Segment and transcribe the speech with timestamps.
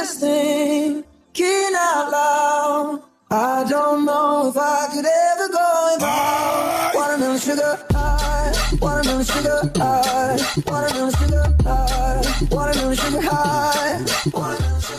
[0.00, 1.04] this thing,
[1.76, 3.02] out loud.
[3.30, 10.38] I don't know if I could ever go without watermelon sugar high, watermelon sugar high,
[10.66, 11.12] watermelon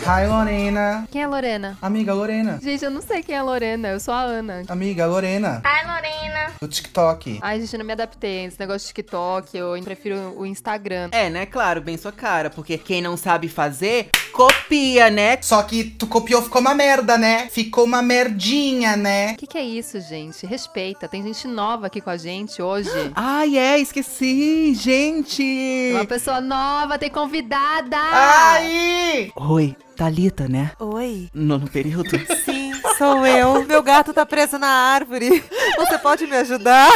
[0.04, 1.06] Hi, Lorena.
[1.12, 1.78] Quem é Lorena?
[1.80, 2.58] Amiga Lorena.
[2.60, 4.64] Gente, eu não sei quem é Lorena, eu sou a Ana.
[4.66, 5.60] Amiga Lorena.
[5.62, 6.52] Ai, Lorena.
[6.60, 7.38] Do TikTok.
[7.40, 11.08] Ai, gente, eu não me adaptei a esse negócio de TikTok, eu prefiro o Instagram.
[11.12, 11.46] É, né?
[11.46, 12.50] Claro, bem sua cara.
[12.50, 15.38] Porque quem não sabe fazer, copia, né?
[15.40, 17.48] Só que tu copiou, ficou uma merda, né?
[17.48, 19.34] Ficou uma merdinha, né?
[19.34, 20.44] O que, que é isso, gente?
[20.44, 21.06] Respeita.
[21.06, 22.90] Tem gente nova aqui com a gente hoje.
[23.14, 25.92] Ai, é, esqueci, gente.
[25.94, 27.96] Uma pessoa nova, tem convidada!
[27.96, 29.30] Ai!
[29.36, 30.72] Oi, Thalita, né?
[30.80, 31.28] Oi.
[31.32, 32.10] Nono período.
[32.44, 33.64] Sim, sou eu.
[33.64, 35.44] Meu gato tá preso na árvore.
[35.76, 36.90] Você pode me ajudar?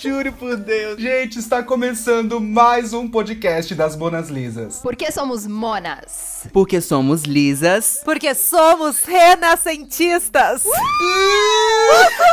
[0.00, 0.98] Juro por Deus.
[0.98, 4.78] Gente, está começando mais um podcast das Bonas Lisas.
[4.82, 6.46] Porque somos monas.
[6.50, 8.00] Porque somos lisas.
[8.02, 10.62] Porque somos renascentistas.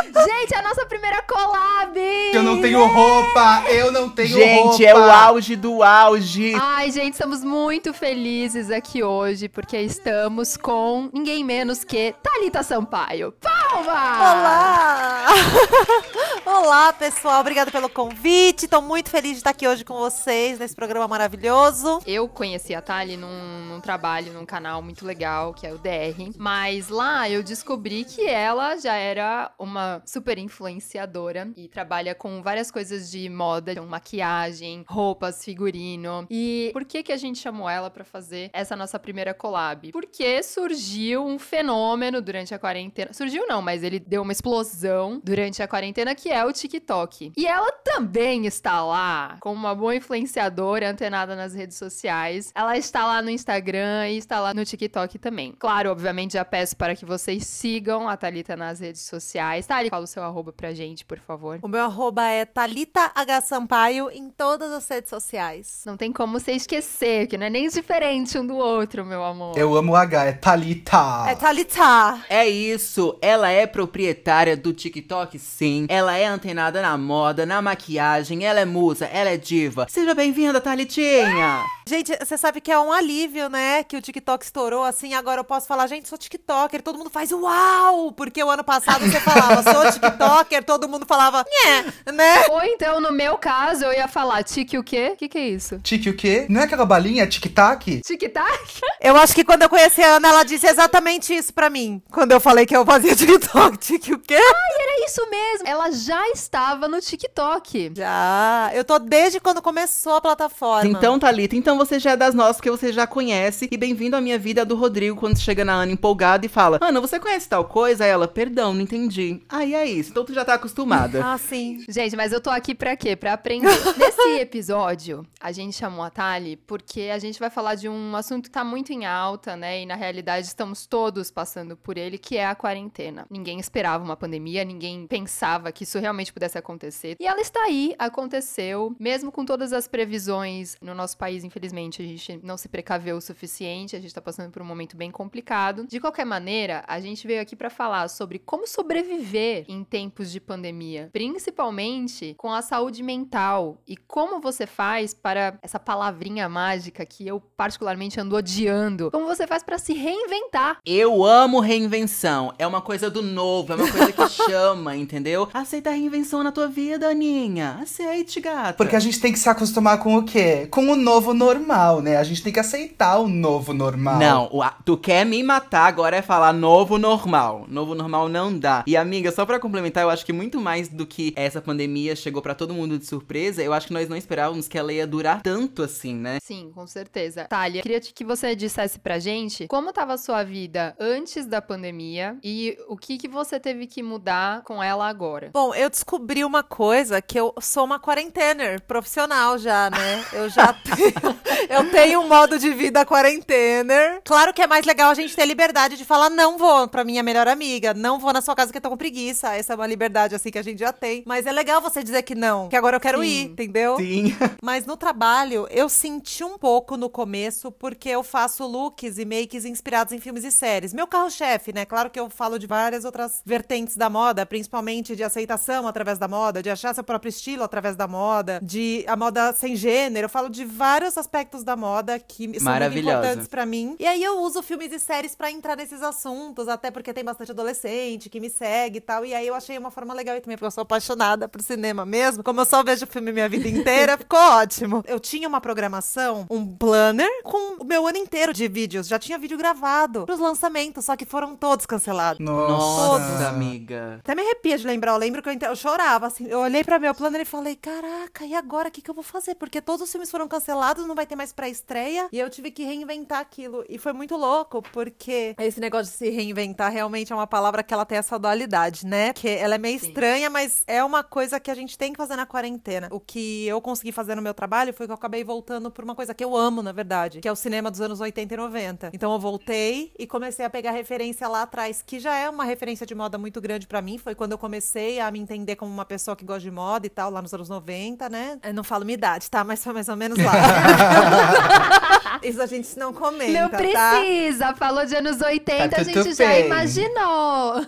[0.06, 1.98] Gente, é a nossa primeira collab!
[2.32, 4.72] Eu não tenho roupa, eu não tenho roupa.
[4.72, 6.54] Gente, é o auge do auge.
[6.54, 13.34] Ai, gente, estamos muito felizes aqui hoje, porque estamos com ninguém menos que Thalita Sampaio.
[13.76, 15.26] Olá!
[16.46, 17.40] Olá, pessoal.
[17.40, 18.68] Obrigada pelo convite.
[18.68, 22.00] Tô muito feliz de estar aqui hoje com vocês nesse programa maravilhoso.
[22.06, 26.32] Eu conheci a Thali num, num trabalho, num canal muito legal, que é o DR.
[26.38, 32.70] Mas lá eu descobri que ela já era uma super influenciadora e trabalha com várias
[32.70, 36.26] coisas de moda, então maquiagem, roupas, figurino.
[36.30, 39.90] E por que que a gente chamou ela pra fazer essa nossa primeira collab?
[39.90, 43.12] Porque surgiu um fenômeno durante a quarentena.
[43.12, 47.32] Surgiu não, mas ele deu uma explosão durante a quarentena que é o TikTok.
[47.36, 52.52] E ela também está lá como uma boa influenciadora antenada nas redes sociais.
[52.54, 55.54] Ela está lá no Instagram e está lá no TikTok também.
[55.58, 59.66] Claro, obviamente já peço para que vocês sigam a Thalita nas redes sociais.
[59.66, 61.58] Thali, fala o seu arroba pra gente, por favor.
[61.62, 63.40] O meu arroba é Thalita H.
[63.42, 65.82] Sampaio em todas as redes sociais.
[65.86, 69.56] Não tem como você esquecer, que não é nem diferente um do outro, meu amor.
[69.56, 71.24] Eu amo o H, é Thalita.
[71.28, 72.24] É Thalita.
[72.28, 75.86] É isso, ela é proprietária do TikTok, sim.
[75.88, 79.86] Ela é antenada na moda, na maquiagem, ela é musa, ela é diva.
[79.88, 81.60] Seja bem-vinda, Thalitinha!
[81.86, 83.84] Gente, você sabe que é um alívio, né?
[83.84, 85.12] Que o TikTok estourou assim.
[85.12, 86.82] Agora eu posso falar, gente, sou TikToker.
[86.82, 88.10] Todo mundo faz uau!
[88.12, 90.64] Porque o ano passado você falava, sou TikToker.
[90.64, 92.46] Todo mundo falava, nhé, né?
[92.48, 95.10] Ou então, no meu caso, eu ia falar tique o quê?
[95.12, 95.78] O que, que é isso?
[95.80, 96.46] Tique o quê?
[96.48, 98.00] Não é aquela balinha tic-tac?
[98.00, 98.80] Tic-tac?
[99.00, 102.02] Eu acho que quando eu conheci a Ana, ela disse exatamente isso pra mim.
[102.10, 103.76] Quando eu falei que eu fazia TikTok.
[103.78, 104.34] Tique o quê?
[104.34, 105.68] Era isso mesmo.
[105.68, 107.92] Ela já estava no TikTok.
[107.94, 108.70] Já.
[108.72, 110.88] Eu tô desde quando começou a plataforma.
[110.88, 113.68] Então, Thalita, então você já é das nossas, que você já conhece.
[113.70, 117.00] E bem-vindo à minha vida do Rodrigo, quando chega na Ana empolgada e fala: Ana,
[117.00, 118.04] você conhece tal coisa?
[118.04, 119.40] Aí ela, perdão, não entendi.
[119.48, 121.24] Aí é isso, então tu já tá acostumada.
[121.24, 121.84] Ah, sim.
[121.88, 123.16] Gente, mas eu tô aqui pra quê?
[123.16, 123.68] Pra aprender.
[123.96, 128.44] Nesse episódio, a gente chamou a Thali porque a gente vai falar de um assunto
[128.44, 129.82] que tá muito em alta, né?
[129.82, 133.26] E na realidade estamos todos passando por ele, que é a quarentena.
[133.30, 137.16] Ninguém esperava uma pandemia, ninguém pensava que isso realmente pudesse acontecer.
[137.18, 142.06] E ela está aí, aconteceu, mesmo com todas as previsões no nosso país, infelizmente, a
[142.06, 145.86] gente não se precaveu o suficiente, a gente tá passando por um momento bem complicado.
[145.86, 150.40] De qualquer maneira, a gente veio aqui pra falar sobre como sobreviver em tempos de
[150.40, 157.26] pandemia, principalmente com a saúde mental e como você faz para essa palavrinha mágica que
[157.26, 159.10] eu particularmente ando odiando.
[159.10, 160.78] Como você faz pra se reinventar?
[160.84, 162.52] Eu amo reinvenção.
[162.58, 165.48] É uma coisa do novo, é uma coisa que chama, entendeu?
[165.52, 167.78] Aceita a reinvenção na tua vida, Aninha.
[167.80, 168.74] Aceite, gata.
[168.74, 170.66] Porque a gente tem que se acostumar com o quê?
[170.70, 172.16] Com o novo normal, né?
[172.16, 174.18] A gente tem que aceitar o novo normal.
[174.18, 177.64] Não, o- a- tu quer me matar, agora é falar novo normal.
[177.68, 178.84] Novo normal não dá.
[178.86, 182.40] E amiga, só pra complementar, eu acho que muito mais do que essa pandemia chegou
[182.42, 185.42] pra todo mundo de surpresa, eu acho que nós não esperávamos que ela ia durar
[185.42, 186.38] tanto assim, né?
[186.42, 187.44] Sim, com certeza.
[187.44, 192.36] Thalia, queria que você dissesse pra gente como tava a sua vida antes da pandemia
[192.42, 195.50] e o que, que você teve que mudar com ela agora.
[195.52, 200.24] Bom, eu descobri uma coisa que eu sou uma quarentener profissional já, né?
[200.32, 201.36] Eu já tenho,
[201.68, 204.20] eu tenho um modo de vida quarentener.
[204.24, 207.22] Claro que é mais legal a gente ter liberdade de falar não vou pra minha
[207.22, 209.54] melhor amiga, não vou na sua casa que eu tô com preguiça.
[209.54, 211.22] Essa é uma liberdade assim que a gente já tem.
[211.26, 213.26] Mas é legal você dizer que não, que agora eu quero Sim.
[213.26, 213.96] ir, entendeu?
[213.96, 214.34] Sim.
[214.62, 219.64] Mas no trabalho, eu senti um pouco no começo, porque eu faço looks e makes
[219.64, 220.94] inspirados em filmes e séries.
[220.94, 221.84] Meu carro-chefe, né?
[221.84, 226.18] Claro que eu falo de várias várias outras vertentes da moda, principalmente de aceitação através
[226.18, 230.26] da moda, de achar seu próprio estilo através da moda, de a moda sem gênero.
[230.26, 231.33] Eu falo de vários aspectos
[231.64, 233.96] da moda que são muito importantes pra mim.
[233.98, 237.50] E aí eu uso filmes e séries pra entrar nesses assuntos, até porque tem bastante
[237.50, 239.24] adolescente que me segue e tal.
[239.24, 242.04] E aí eu achei uma forma legal e também porque eu sou apaixonada por cinema
[242.04, 242.42] mesmo.
[242.42, 245.02] Como eu só vejo filme minha vida inteira, ficou ótimo.
[245.06, 249.08] Eu tinha uma programação, um planner com o meu ano inteiro de vídeos.
[249.08, 252.44] Já tinha vídeo gravado pros lançamentos, só que foram todos cancelados.
[252.44, 254.18] Nossa, amiga.
[254.20, 255.12] Até me arrepia de lembrar.
[255.12, 256.46] Eu lembro que eu, eu chorava, assim.
[256.46, 259.24] Eu olhei pra meu planner e falei: Caraca, e agora o que, que eu vou
[259.24, 259.54] fazer?
[259.54, 262.28] Porque todos os filmes foram cancelados, não vai ter mais pré-estreia.
[262.32, 263.84] E eu tive que reinventar aquilo.
[263.88, 267.92] E foi muito louco, porque esse negócio de se reinventar realmente é uma palavra que
[267.92, 269.32] ela tem essa dualidade, né?
[269.32, 272.36] Que ela é meio estranha, mas é uma coisa que a gente tem que fazer
[272.36, 273.08] na quarentena.
[273.10, 276.14] O que eu consegui fazer no meu trabalho foi que eu acabei voltando por uma
[276.14, 279.10] coisa que eu amo, na verdade, que é o cinema dos anos 80 e 90.
[279.12, 283.06] Então eu voltei e comecei a pegar referência lá atrás, que já é uma referência
[283.06, 284.18] de moda muito grande pra mim.
[284.18, 287.10] Foi quando eu comecei a me entender como uma pessoa que gosta de moda e
[287.10, 288.58] tal, lá nos anos 90, né?
[288.62, 289.64] Eu não falo minha idade, tá?
[289.64, 290.52] Mas foi mais ou menos lá.
[292.42, 293.78] Isso a gente não comenta, Não tá?
[293.78, 296.66] precisa, falou de anos 80, Tá a gente já bem.
[296.66, 297.86] imaginou.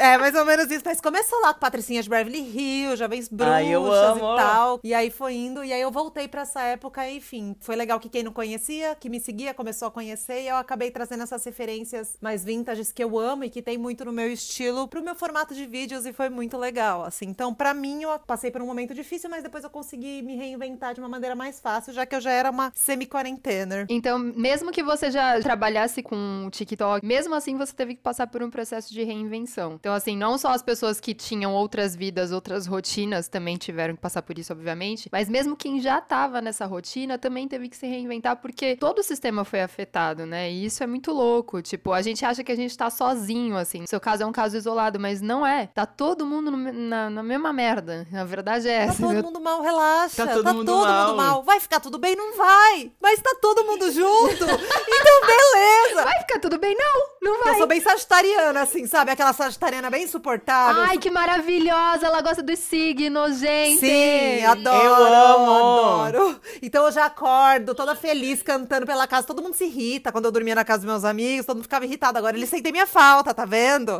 [0.00, 0.82] É, mais ou menos isso.
[0.84, 4.80] Mas começou lá com Patricinha de Beverly Hills, Jovens Bruxas Ai, e tal.
[4.82, 7.54] E aí foi indo, e aí eu voltei pra essa época, e, enfim.
[7.60, 10.90] Foi legal que quem não conhecia, que me seguia, começou a conhecer, e eu acabei
[10.90, 14.88] trazendo essas referências mais vintages que eu amo e que tem muito no meu estilo,
[14.88, 17.26] pro meu formato de vídeos, e foi muito legal, assim.
[17.26, 20.94] Então, pra mim, eu passei por um momento difícil, mas depois eu consegui me reinventar
[20.94, 23.86] de uma maneira mais fácil, já que eu já era uma semi-quarentener.
[23.88, 28.26] Então, mesmo que você já trabalhasse com o TikTok, mesmo assim você teve que passar
[28.26, 29.74] por um processo de reinvenção.
[29.74, 34.00] Então, assim, não só as pessoas que tinham outras vidas, outras rotinas também tiveram que
[34.00, 37.86] passar por isso, obviamente, mas mesmo quem já tava nessa rotina também teve que se
[37.86, 40.50] reinventar porque todo o sistema foi afetado, né?
[40.50, 41.62] E isso é muito louco.
[41.62, 43.80] Tipo, a gente acha que a gente tá sozinho, assim.
[43.80, 45.66] No seu caso é um caso isolado, mas não é.
[45.68, 48.06] Tá todo mundo no- na, na mesma merda.
[48.12, 49.02] A verdade é Tá essa.
[49.02, 50.26] todo mundo mal, relaxa.
[50.26, 51.06] Tá todo mundo todo mal.
[51.08, 51.42] mundo mal.
[51.42, 52.16] Vai ficar tudo bem?
[52.16, 52.90] Não vai.
[53.00, 54.44] Mas tá todo mundo junto.
[54.44, 56.04] então, beleza.
[56.04, 56.76] Vai ficar tudo bem?
[56.76, 57.54] Não, não vai.
[57.54, 59.10] Eu sou bem sagitariana, assim, sabe?
[59.10, 60.82] Aquela sagitariana bem insuportável.
[60.82, 62.06] Ai, que maravilhosa!
[62.06, 63.78] Ela gosta dos signos, gente!
[63.80, 66.02] Sim, adoro, Eu amo.
[66.02, 66.40] adoro.
[66.62, 69.26] Então eu já acordo toda feliz cantando pela casa.
[69.26, 71.84] Todo mundo se irrita quando eu dormia na casa dos meus amigos, todo mundo ficava
[71.84, 72.18] irritado.
[72.18, 73.92] Agora eles sentem minha falta, tá vendo?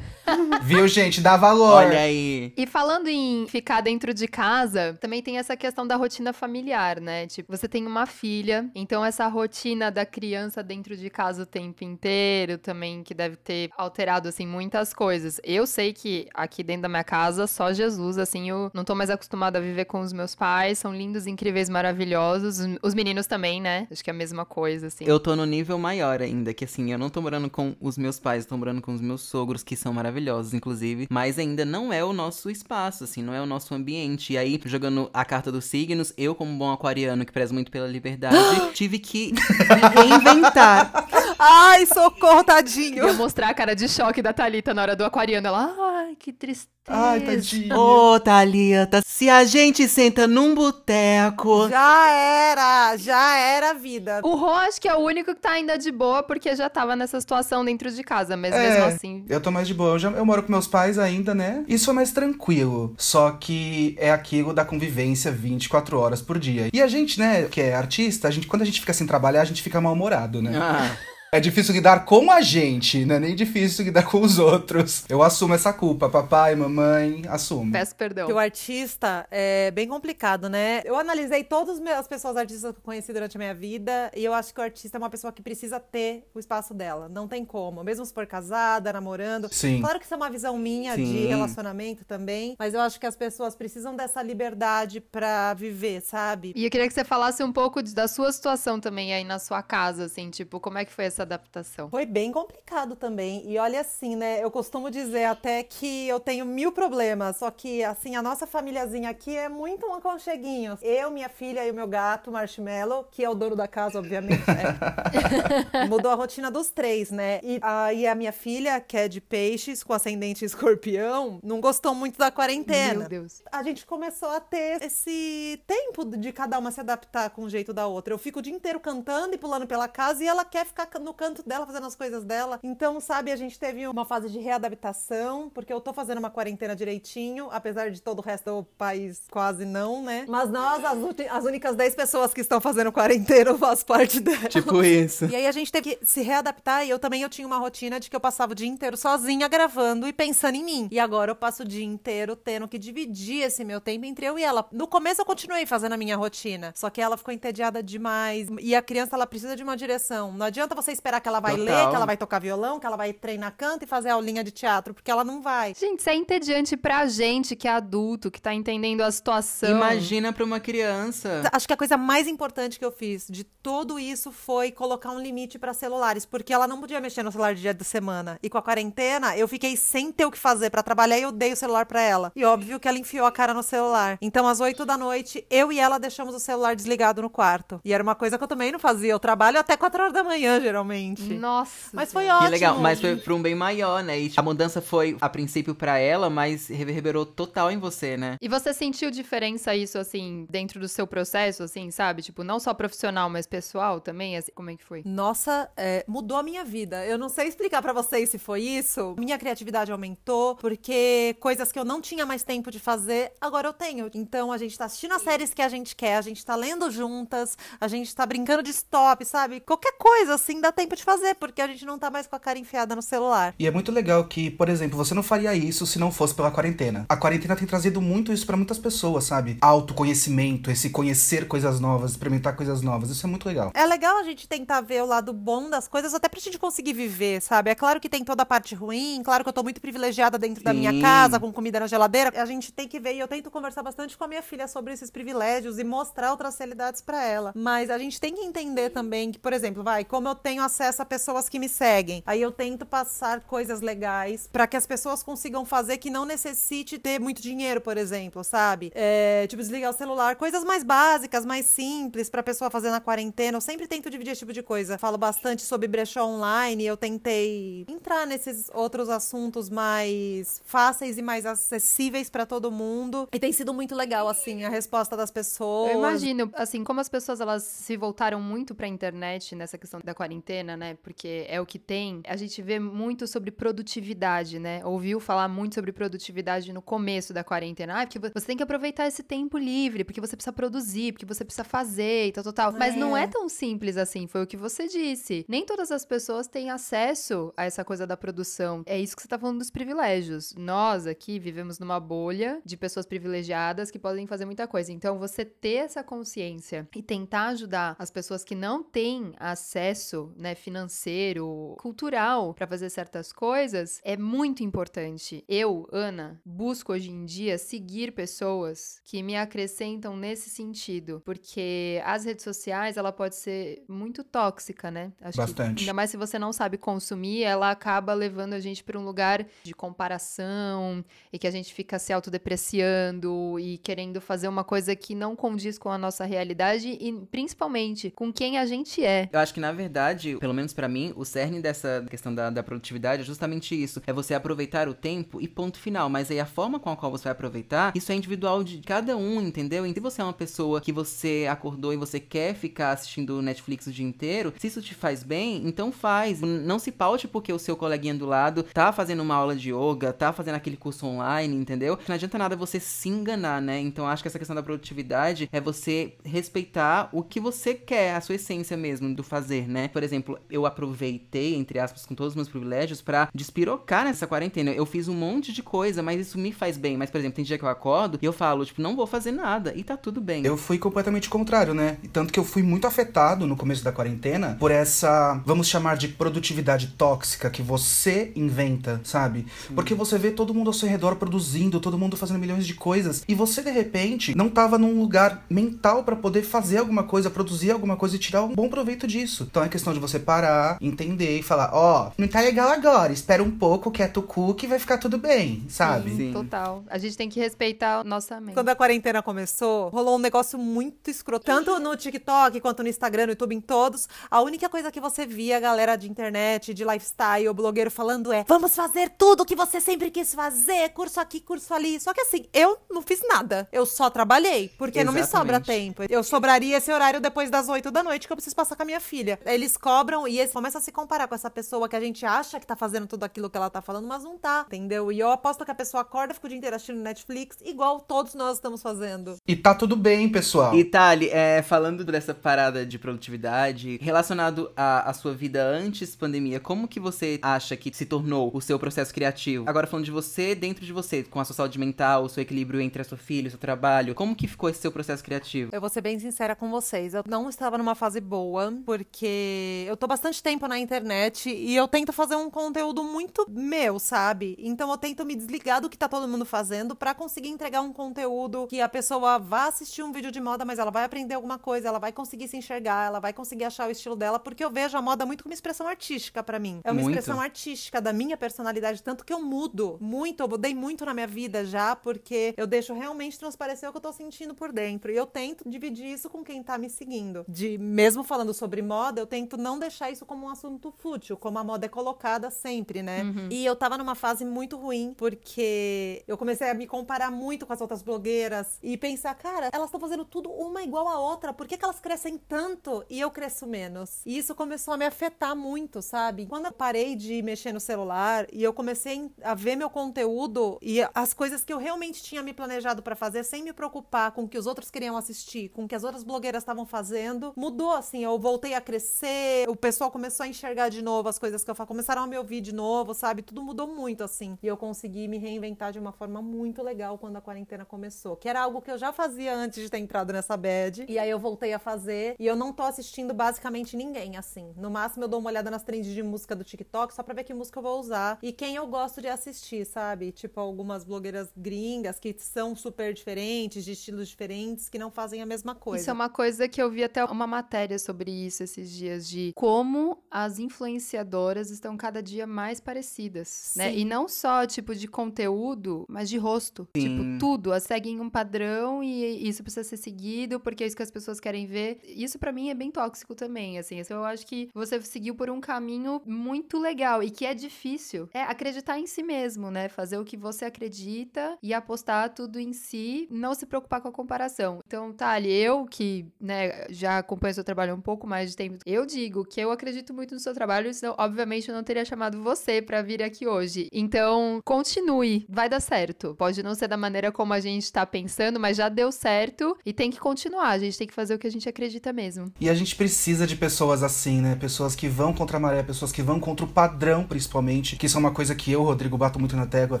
[0.62, 1.20] Viu, gente?
[1.20, 1.74] Dá valor.
[1.74, 2.52] Olha aí.
[2.56, 7.26] E falando em ficar dentro de casa, também tem essa questão da rotina familiar, né?
[7.26, 11.84] Tipo, você tem uma filha, então essa rotina da criança dentro de casa o tempo
[11.84, 15.40] inteiro também, que deve ter alterado, assim, muitas coisas.
[15.44, 19.10] Eu sei que aqui dentro da minha casa, só Jesus, assim, eu não tô mais
[19.10, 22.58] acostumada a viver com os meus pais, são lindos, incríveis, maravilhosos.
[22.82, 23.86] Os meninos também, né?
[23.90, 25.04] Acho que é a mesma coisa, assim.
[25.04, 28.18] Eu tô no nível maior ainda, que assim, eu não tô morando com os meus
[28.18, 32.04] pais, tô morando com os meus sogros, que são maravilhosos, inclusive, mas ainda não é
[32.04, 34.32] o nosso espaço, assim, não é o nosso ambiente.
[34.32, 37.86] E aí, jogando a carta dos signos, eu, como bom aquariano que preza muito pela
[37.96, 41.06] liberdade, tive que me reinventar.
[41.38, 43.06] Ai, socorro, tadinho.
[43.06, 45.46] Ia mostrar a cara de choque da Thalita na hora do aquariano.
[45.46, 46.70] Ela, ai, que tristeza.
[46.88, 47.76] Ai, tadinha.
[47.76, 51.68] Ô, Thalita, se a gente senta num boteco.
[51.68, 54.20] Já era, já era a vida.
[54.22, 56.94] O Rô acho que é o único que tá ainda de boa, porque já tava
[56.94, 59.24] nessa situação dentro de casa, mas É, mesmo assim.
[59.28, 59.94] Eu tô mais de boa.
[59.94, 61.64] Eu, já- eu moro com meus pais ainda, né?
[61.66, 62.94] Isso é mais tranquilo.
[62.96, 66.68] Só que é aquilo da convivência 24 horas por dia.
[66.72, 69.40] E a gente, né, que é artista, a gente, quando a gente fica sem trabalhar,
[69.42, 70.52] a gente fica mal-humorado, né?
[70.56, 70.96] Ah,
[71.32, 75.04] É difícil lidar com a gente, não é nem difícil lidar com os outros.
[75.08, 77.72] Eu assumo essa culpa, papai, mamãe, assumo.
[77.72, 78.26] Peço perdão.
[78.28, 80.82] Que o artista é bem complicado, né?
[80.84, 84.32] Eu analisei todas as pessoas artistas que eu conheci durante a minha vida e eu
[84.32, 87.08] acho que o artista é uma pessoa que precisa ter o espaço dela.
[87.08, 87.82] Não tem como.
[87.82, 89.48] Mesmo se for casada, namorando.
[89.52, 89.80] Sim.
[89.80, 91.26] Claro que isso é uma visão minha de Sim.
[91.26, 96.52] relacionamento também, mas eu acho que as pessoas precisam dessa liberdade pra viver, sabe?
[96.54, 99.40] E eu queria que você falasse um pouco de- da sua situação também aí na
[99.40, 101.88] sua casa, assim, tipo, como é que foi essa adaptação?
[101.90, 103.42] Foi bem complicado também.
[103.50, 104.42] E olha assim, né?
[104.42, 107.36] Eu costumo dizer até que eu tenho mil problemas.
[107.36, 110.78] Só que, assim, a nossa famíliazinha aqui é muito um aconcheguinho.
[110.82, 114.44] Eu, minha filha e o meu gato, Marshmallow, que é o dono da casa, obviamente.
[114.50, 115.86] é.
[115.86, 117.40] Mudou a rotina dos três, né?
[117.42, 122.18] E aí a minha filha, que é de peixes, com ascendente escorpião, não gostou muito
[122.18, 123.42] da quarentena Meu Deus.
[123.50, 127.72] a gente começou a ter esse tempo de cada uma se adaptar com o jeito
[127.72, 128.12] da outra.
[128.12, 131.14] Eu fico o dia inteiro cantando e pulando pela casa e ela quer ficar no
[131.14, 132.58] canto dela, fazendo as coisas dela.
[132.64, 136.74] Então, sabe, a gente teve uma fase de readaptação, porque eu tô fazendo uma quarentena
[136.74, 140.26] direitinho, apesar de todo o resto do país quase não, né?
[140.28, 140.98] Mas nós, as,
[141.30, 144.48] as únicas 10 pessoas que estão fazendo quarentena, eu faço parte dela.
[144.48, 145.26] Tipo isso.
[145.26, 148.00] E aí a gente teve que se readaptar e eu também eu tinha uma rotina
[148.00, 150.88] de que eu passava o dia inteiro sozinha gravando e pensando em mim.
[150.90, 154.36] E agora eu passo o dia inteiro tendo que dividir esse meu tempo entre eu
[154.36, 154.66] e ela.
[154.72, 158.74] No começo eu continuei fazendo a minha rotina, só que ela ficou entediada demais e
[158.74, 160.32] a criança ela precisa de uma direção.
[160.32, 161.74] Não adianta você esperar que ela vai Total.
[161.74, 164.50] ler, que ela vai tocar violão, que ela vai treinar canto e fazer aulinha de
[164.50, 165.74] teatro, porque ela não vai.
[165.74, 169.70] Gente, isso é entediante pra gente que é adulto, que tá entendendo a situação.
[169.70, 171.42] Imagina pra uma criança.
[171.52, 175.18] Acho que a coisa mais importante que eu fiz de tudo isso foi colocar um
[175.20, 178.38] limite para celulares, porque ela não podia mexer no celular de dia da semana.
[178.42, 181.32] E com a quarentena, eu fiquei sem ter o que fazer para trabalhar e eu
[181.32, 182.32] dei o celular para ela.
[182.34, 184.18] E óbvio que ela enfiou a cara no celular.
[184.20, 187.80] Então, às 8 da noite, eu e ela deixamos o celular desligado no quarto.
[187.84, 189.12] E era uma coisa que eu também não fazia.
[189.12, 190.85] Eu trabalho até 4 horas da manhã, geralmente.
[191.34, 191.90] Nossa.
[191.92, 192.46] Mas foi ótimo.
[192.46, 194.18] Que legal, mas foi pra um bem maior, né?
[194.18, 198.36] E a mudança foi, a princípio, pra ela, mas reverberou total em você, né?
[198.40, 202.22] E você sentiu diferença isso, assim, dentro do seu processo, assim, sabe?
[202.22, 204.36] Tipo, não só profissional, mas pessoal também?
[204.36, 205.02] Assim, como é que foi?
[205.04, 207.04] Nossa, é, mudou a minha vida.
[207.06, 209.14] Eu não sei explicar pra vocês se foi isso.
[209.18, 213.72] Minha criatividade aumentou, porque coisas que eu não tinha mais tempo de fazer, agora eu
[213.72, 214.10] tenho.
[214.14, 216.90] Então a gente tá assistindo as séries que a gente quer, a gente tá lendo
[216.90, 219.60] juntas, a gente tá brincando de stop, sabe?
[219.60, 222.38] Qualquer coisa assim dá tempo de fazer, porque a gente não tá mais com a
[222.38, 223.54] cara enfiada no celular.
[223.58, 226.50] E é muito legal que, por exemplo, você não faria isso se não fosse pela
[226.50, 227.06] quarentena.
[227.08, 229.56] A quarentena tem trazido muito isso pra muitas pessoas, sabe?
[229.62, 233.08] Autoconhecimento, esse conhecer coisas novas, experimentar coisas novas.
[233.08, 233.72] Isso é muito legal.
[233.74, 236.92] É legal a gente tentar ver o lado bom das coisas, até pra gente conseguir
[236.92, 237.70] viver, sabe?
[237.70, 240.62] É claro que tem toda a parte ruim, claro que eu tô muito privilegiada dentro
[240.62, 241.00] da minha Sim.
[241.00, 242.32] casa, com comida na geladeira.
[242.40, 244.92] A gente tem que ver, e eu tento conversar bastante com a minha filha sobre
[244.92, 247.52] esses privilégios e mostrar outras realidades pra ela.
[247.54, 251.02] Mas a gente tem que entender também que, por exemplo, vai, como eu tenho acesso
[251.02, 255.22] a pessoas que me seguem, aí eu tento passar coisas legais pra que as pessoas
[255.22, 258.92] consigam fazer que não necessite ter muito dinheiro, por exemplo, sabe?
[258.94, 263.56] É, tipo, desligar o celular, coisas mais básicas, mais simples pra pessoa fazer na quarentena.
[263.56, 264.98] Eu sempre tento dividir esse tipo de coisa.
[264.98, 271.46] Falo bastante sobre brechó online, eu tentei entrar nesses outros assuntos mais fáceis e mais
[271.46, 273.28] acessíveis pra todo mundo.
[273.32, 275.92] E tem sido muito legal, assim, a resposta das pessoas.
[275.92, 280.14] Eu imagino, assim, como as pessoas elas se voltaram muito pra internet nessa questão da
[280.14, 280.96] quarentena, né?
[281.02, 282.22] Porque é o que tem.
[282.26, 284.84] A gente vê muito sobre produtividade, né?
[284.84, 288.02] Ouviu falar muito sobre produtividade no começo da quarentena.
[288.02, 291.44] Ah, porque você tem que aproveitar esse tempo livre, porque você precisa produzir, porque você
[291.44, 292.72] precisa fazer e tal, tal, tal.
[292.72, 295.44] Mas não é tão simples assim, foi o que você disse.
[295.48, 298.82] Nem todas as pessoas têm acesso a essa coisa da produção.
[298.86, 300.54] É isso que você tá falando dos privilégios.
[300.56, 304.92] Nós aqui vivemos numa bolha de pessoas privilegiadas que podem fazer muita coisa.
[304.92, 310.45] Então, você ter essa consciência e tentar ajudar as pessoas que não têm acesso, né,
[310.54, 315.44] financeiro, cultural para fazer certas coisas é muito importante.
[315.48, 322.24] Eu, Ana, busco hoje em dia seguir pessoas que me acrescentam nesse sentido, porque as
[322.24, 325.12] redes sociais, ela pode ser muito tóxica, né?
[325.20, 325.80] Acho que Bastante.
[325.80, 329.46] ainda mais se você não sabe consumir, ela acaba levando a gente para um lugar
[329.62, 335.14] de comparação e que a gente fica se autodepreciando e querendo fazer uma coisa que
[335.14, 339.28] não condiz com a nossa realidade e principalmente com quem a gente é.
[339.32, 342.62] Eu acho que, na verdade, pelo menos pra mim, o cerne dessa questão da, da
[342.62, 344.02] produtividade é justamente isso.
[344.06, 346.08] É você aproveitar o tempo e ponto final.
[346.08, 349.16] Mas aí a forma com a qual você vai aproveitar, isso é individual de cada
[349.16, 349.86] um, entendeu?
[349.86, 353.86] E se você é uma pessoa que você acordou e você quer ficar assistindo Netflix
[353.86, 356.40] o dia inteiro, se isso te faz bem, então faz.
[356.40, 360.12] Não se paute porque o seu coleguinha do lado tá fazendo uma aula de yoga,
[360.12, 361.98] tá fazendo aquele curso online, entendeu?
[362.06, 363.80] Não adianta nada você se enganar, né?
[363.80, 368.20] Então acho que essa questão da produtividade é você respeitar o que você quer, a
[368.20, 369.88] sua essência mesmo do fazer, né?
[369.88, 370.15] Por exemplo,
[370.50, 374.70] eu aproveitei, entre aspas, com todos os meus privilégios pra despirocar nessa quarentena.
[374.70, 376.96] Eu fiz um monte de coisa, mas isso me faz bem.
[376.96, 379.32] Mas, por exemplo, tem dia que eu acordo e eu falo, tipo, não vou fazer
[379.32, 380.44] nada e tá tudo bem.
[380.44, 381.98] Eu fui completamente contrário, né?
[382.12, 386.08] Tanto que eu fui muito afetado no começo da quarentena por essa, vamos chamar de
[386.08, 389.46] produtividade tóxica que você inventa, sabe?
[389.74, 393.22] Porque você vê todo mundo ao seu redor produzindo, todo mundo fazendo milhões de coisas
[393.26, 397.70] e você de repente não tava num lugar mental pra poder fazer alguma coisa, produzir
[397.70, 399.46] alguma coisa e tirar um bom proveito disso.
[399.50, 403.42] Então é questão de você parar, entender e falar, ó, não tá legal agora, espera
[403.42, 406.14] um pouco, quieto o cu que vai ficar tudo bem, sabe?
[406.14, 406.32] Sim.
[406.32, 406.84] Total.
[406.88, 408.54] A gente tem que respeitar a nossa mente.
[408.54, 411.44] Quando a quarentena começou, rolou um negócio muito escroto.
[411.44, 414.08] Tanto no TikTok quanto no Instagram, no YouTube, em todos.
[414.30, 418.76] A única coisa que você via, galera de internet, de lifestyle, blogueiro falando é: vamos
[418.76, 421.98] fazer tudo o que você sempre quis fazer, curso aqui, curso ali.
[421.98, 423.68] Só que assim, eu não fiz nada.
[423.72, 424.70] Eu só trabalhei.
[424.78, 425.94] Porque não me sobra Exatamente.
[425.94, 426.02] tempo.
[426.08, 428.86] Eu sobraria esse horário depois das 8 da noite que eu preciso passar com a
[428.86, 429.38] minha filha.
[429.44, 432.60] Eles cobram e eles começam a se comparar com essa pessoa que a gente acha
[432.60, 435.10] que tá fazendo tudo aquilo que ela tá falando, mas não tá, entendeu?
[435.10, 438.34] E eu aposto que a pessoa acorda, fica o dia inteiro assistindo Netflix, igual todos
[438.34, 439.36] nós estamos fazendo.
[439.48, 440.74] E tá tudo bem, pessoal.
[440.74, 446.60] E Thali, é, falando dessa parada de produtividade, relacionado à, à sua vida antes pandemia,
[446.60, 449.64] como que você acha que se tornou o seu processo criativo?
[449.66, 452.82] Agora falando de você, dentro de você, com a sua saúde mental, o seu equilíbrio
[452.82, 455.70] entre a sua filha, o seu trabalho, como que ficou esse seu processo criativo?
[455.72, 457.14] Eu vou ser bem sincera com vocês.
[457.14, 461.86] Eu não estava numa fase boa, porque eu tô bastante tempo na internet e eu
[461.86, 464.56] tento fazer um conteúdo muito meu, sabe?
[464.58, 467.92] Então eu tento me desligar do que tá todo mundo fazendo para conseguir entregar um
[467.92, 471.58] conteúdo que a pessoa vá assistir um vídeo de moda, mas ela vai aprender alguma
[471.58, 474.70] coisa, ela vai conseguir se enxergar, ela vai conseguir achar o estilo dela, porque eu
[474.70, 476.80] vejo a moda muito como expressão artística para mim.
[476.84, 477.18] É uma Muito.
[477.18, 481.26] expressão artística da minha personalidade, tanto que eu mudo muito, eu mudei muito na minha
[481.26, 485.10] vida já, porque eu deixo realmente transparecer o que eu tô sentindo por dentro.
[485.12, 487.44] E eu tento dividir isso com quem tá me seguindo.
[487.48, 491.58] De mesmo falando sobre moda, eu tento não deixar isso como um assunto fútil, como
[491.58, 493.22] a moda é colocada sempre, né?
[493.50, 497.72] E eu tava numa fase muito ruim, porque eu comecei a me comparar muito com
[497.72, 501.66] as outras blogueiras e pensar, cara, elas estão fazendo tudo uma igual a outra, por
[501.66, 504.20] que, que elas crescem tanto e eu cresço menos?
[504.24, 506.46] E isso começou a me afetar muito, sabe?
[506.46, 511.00] Quando eu parei de mexer no celular e eu comecei a ver meu conteúdo e
[511.14, 514.48] as coisas que eu realmente tinha me planejado pra fazer sem me preocupar com o
[514.48, 518.24] que os outros queriam assistir, com o que as outras blogueiras estavam fazendo, mudou assim.
[518.24, 521.74] Eu voltei a crescer, o pessoal começou a enxergar de novo as coisas que eu
[521.74, 523.42] faço, começaram a me ouvir de novo, sabe?
[523.42, 524.58] Tudo mudou muito assim.
[524.62, 528.48] E eu consegui me reinventar de uma forma muito legal quando a quarentena começou, que
[528.48, 531.04] era algo que eu já fazia antes de ter entrado nessa bad.
[531.08, 534.72] E aí eu voltei a fazer e eu não tô assistindo basicamente ninguém assim.
[534.76, 537.44] No máximo eu dou uma olhada nas trends de música do TikTok só pra ver
[537.44, 540.32] que música eu vou usar e quem eu gosto de assistir, sabe?
[540.32, 545.46] Tipo algumas blogueiras gringas que são super diferentes, de estilos diferentes, que não fazem a
[545.46, 546.02] mesma coisa.
[546.02, 549.52] Isso é uma coisa que eu vi até uma matéria sobre isso esses dias, de
[549.56, 553.90] como as influenciadoras estão cada dia mais parecidas, né?
[553.90, 554.00] Sim.
[554.00, 556.86] E não só, tipo, de conteúdo, mas de rosto.
[556.94, 557.02] Sim.
[557.02, 557.70] Tipo, tudo.
[557.70, 561.40] Elas seguem um padrão e isso precisa ser seguido, porque é isso que as pessoas
[561.40, 562.00] querem ver.
[562.04, 563.98] Isso pra mim é bem tóxico também, assim.
[564.10, 568.28] Eu acho que você seguiu por um caminho muito legal e que é difícil.
[568.34, 569.88] É acreditar em si mesmo, né?
[569.88, 574.12] Fazer o que você acredita e apostar tudo em si, não se preocupar com a
[574.12, 574.80] comparação.
[574.86, 578.80] Então, Thali, eu que, né, já acompanho seu trabalho há um pouco mais de tempo,
[578.84, 582.42] eu digo que eu acredito muito no seu trabalho, senão, obviamente, eu não teria chamado
[582.42, 583.88] você pra vir aqui hoje.
[583.92, 586.34] Então, continue, vai dar certo.
[586.36, 589.92] Pode não ser da maneira como a gente tá pensando, mas já deu certo e
[589.92, 590.70] tem que continuar.
[590.70, 592.52] A gente tem que fazer o que a gente acredita mesmo.
[592.60, 594.56] E a gente precisa de pessoas assim, né?
[594.56, 597.96] Pessoas que vão contra a maré, pessoas que vão contra o padrão, principalmente.
[597.96, 600.00] Que isso é uma coisa que eu, Rodrigo, bato muito na tégua.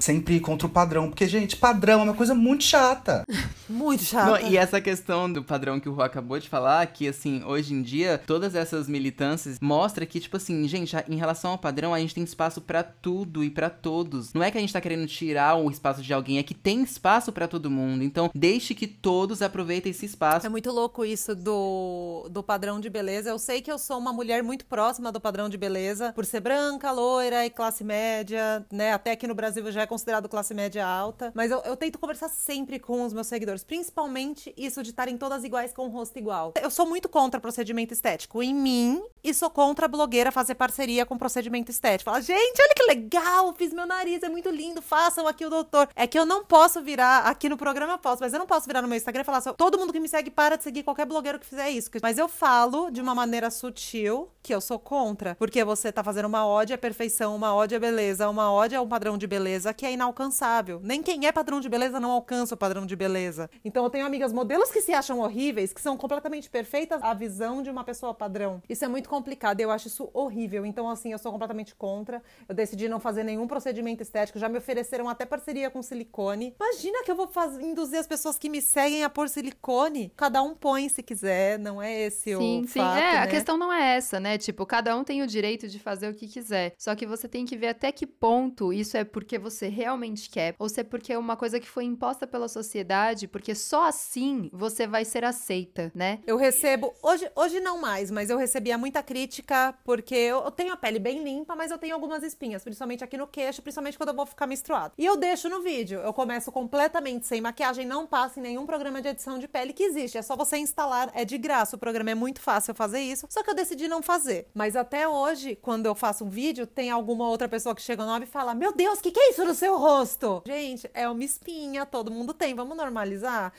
[0.00, 1.08] Sempre contra o padrão.
[1.08, 3.24] Porque, gente, padrão é uma coisa muito chata.
[3.68, 4.42] Muito chato.
[4.42, 7.74] Não, e essa questão do padrão que o Rô acabou de falar, que assim, hoje
[7.74, 8.88] em dia, todas essas
[9.26, 12.82] militâncias mostra que, tipo assim, gente, em relação ao padrão, a gente tem espaço pra
[12.82, 14.32] tudo e pra todos.
[14.32, 16.82] Não é que a gente tá querendo tirar o espaço de alguém, é que tem
[16.82, 18.04] espaço pra todo mundo.
[18.04, 20.46] Então, deixe que todos aproveitem esse espaço.
[20.46, 23.30] É muito louco isso do, do padrão de beleza.
[23.30, 26.40] Eu sei que eu sou uma mulher muito próxima do padrão de beleza, por ser
[26.40, 28.92] branca, loira e classe média, né?
[28.92, 31.32] Até aqui no Brasil já é considerado classe média alta.
[31.34, 35.44] Mas eu, eu tento conversar sempre com os meus seguidores, principalmente isso de estarem todas
[35.44, 36.54] iguais com o rosto igual.
[36.60, 41.04] Eu sou muito contra procedimento estético em mim e sou contra a blogueira fazer parceria
[41.04, 42.10] com procedimento estético.
[42.10, 45.88] Fala, gente, olha que legal, fiz meu nariz, é muito lindo, façam aqui o doutor.
[45.96, 48.82] É que eu não posso virar, aqui no programa posso, mas eu não posso virar
[48.82, 51.38] no meu Instagram e falar todo mundo que me segue para de seguir qualquer blogueiro
[51.38, 51.90] que fizer isso.
[52.02, 56.26] Mas eu falo de uma maneira sutil que eu sou contra, porque você tá fazendo
[56.26, 59.74] uma ode à perfeição, uma ode à beleza, uma ode a um padrão de beleza
[59.74, 60.80] que é inalcançável.
[60.84, 63.50] Nem quem é padrão de beleza não alcança o padrão de beleza.
[63.64, 67.60] Então eu tenho amigas modelos que se acham horríveis, que são completamente perfeitas à visão
[67.60, 68.62] de uma pessoa padrão.
[68.68, 70.64] Isso é muito complicado, eu acho isso horrível.
[70.66, 72.22] Então assim, eu sou completamente contra.
[72.48, 76.54] Eu decidi não fazer nenhum procedimento estético, já me ofereceram até parceria com silicone.
[76.58, 80.12] Imagina que eu vou induzir as pessoas que me seguem a pôr silicone.
[80.16, 82.80] Cada um põe se quiser, não é esse Sim, o sim.
[82.80, 83.26] fato, é, a né?
[83.26, 84.38] questão não é essa, né?
[84.38, 86.74] Tipo, cada um tem o direito de fazer o que quiser.
[86.78, 90.54] Só que você tem que ver até que ponto isso é porque você realmente quer,
[90.58, 94.50] ou se é porque é uma coisa que foi imposta pela sociedade, porque só assim
[94.52, 96.20] você vai ser aceita, né?
[96.26, 100.76] Eu recebo, hoje, hoje não mais, mas eu recebia muita crítica porque eu, tenho a
[100.76, 104.14] pele bem limpa, mas eu tenho algumas espinhas, principalmente aqui no queixo, principalmente quando eu
[104.14, 104.92] vou ficar menstruada.
[104.96, 109.00] E eu deixo no vídeo, eu começo completamente sem maquiagem, não passa em nenhum programa
[109.00, 112.10] de edição de pele que existe, é só você instalar, é de graça, o programa
[112.10, 114.48] é muito fácil fazer isso, só que eu decidi não fazer.
[114.54, 118.24] Mas até hoje, quando eu faço um vídeo, tem alguma outra pessoa que chega nova
[118.24, 120.42] e fala: Meu Deus, o que, que é isso no seu rosto?
[120.46, 123.52] Gente, é uma espinha, todo mundo tem, vamos normalizar?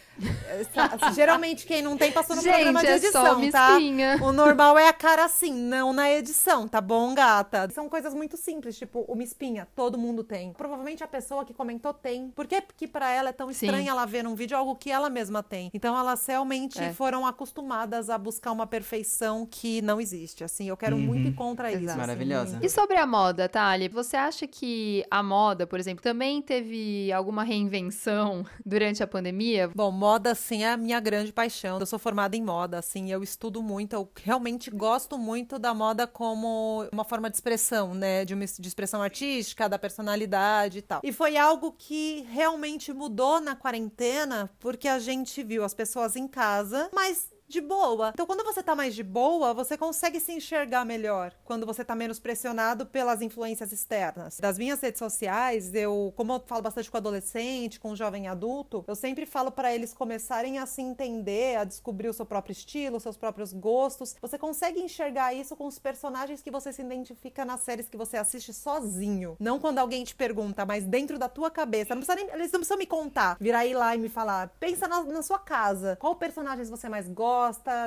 [0.48, 3.72] É, Geralmente quem não tem passou no programa Gente, de é edição, só uma tá?
[3.72, 4.20] espinha.
[4.22, 7.70] O normal é a cara assim, não na edição, tá bom, gata?
[7.72, 10.54] São coisas muito simples, tipo, uma espinha, todo mundo tem.
[10.54, 12.30] Provavelmente a pessoa que comentou tem.
[12.32, 13.66] Por que que pra ela é tão Sim.
[13.66, 15.70] estranho ela ver num vídeo algo que ela mesma tem?
[15.74, 16.94] Então elas realmente É.
[16.94, 20.44] foram acostumadas a buscar uma perfeição que não existe.
[20.44, 21.84] Assim, eu quero muito ir contra isso.
[21.84, 21.92] Exato.
[21.92, 22.00] assim.
[22.08, 22.60] Maravilhosa.
[22.62, 27.44] E sobre a moda, Thali, você acha que a moda, por exemplo, também teve alguma
[27.44, 29.70] reinvenção durante a pandemia?
[29.76, 31.80] Bom, moda, assim, é a minha grande paixão.
[31.80, 36.06] Eu sou formada em moda, assim, eu estudo muito, eu realmente gosto muito da moda
[36.08, 38.24] como uma forma de expressão, né?
[38.24, 41.02] De uma de expressão artística, da personalidade e tal.
[41.04, 46.28] E foi algo que realmente mudou na quarentena, porque a gente viu as pessoas em
[46.28, 48.12] casa, mas de boa.
[48.14, 51.34] Então, quando você tá mais de boa, você consegue se enxergar melhor.
[51.46, 54.38] Quando você tá menos pressionado pelas influências externas.
[54.40, 58.96] Das minhas redes sociais, eu, como eu falo bastante com adolescente, com jovem adulto, eu
[58.96, 63.04] sempre falo pra eles começarem a se entender, a descobrir o seu próprio estilo, os
[63.04, 64.16] seus próprios gostos.
[64.22, 68.18] Você consegue enxergar isso com os personagens que você se identifica nas séries que você
[68.18, 69.38] assiste sozinho.
[69.40, 71.96] Não quando alguém te pergunta, mas dentro da tua cabeça.
[71.96, 73.38] Não nem, eles não precisam me contar.
[73.40, 74.50] Virar aí lá e me falar.
[74.60, 75.96] Pensa na, na sua casa.
[75.98, 77.37] Qual personagens você mais gosta